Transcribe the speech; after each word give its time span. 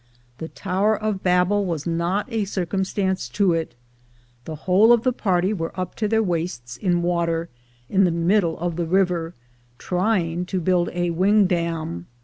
The 0.39 0.47
Tower 0.47 0.97
of 0.97 1.21
Babel 1.21 1.63
was 1.63 1.85
not 1.85 2.25
a 2.33 2.45
circumstance 2.45 3.29
to 3.29 3.53
it. 3.53 3.75
The 4.45 4.55
whole 4.65 4.91
of 4.91 5.03
the 5.03 5.13
party 5.13 5.53
were 5.53 5.79
up 5.79 5.93
to 5.97 6.07
their 6.07 6.23
waists 6.23 6.75
in 6.75 7.03
water, 7.03 7.49
in 7.87 8.03
the 8.05 8.09
middle 8.09 8.57
of 8.57 8.77
the 8.77 8.87
river, 8.87 9.35
trying 9.77 10.47
to 10.47 10.59
build 10.59 10.89
a 10.93 11.11
wing 11.11 11.45
dam. 11.45 12.07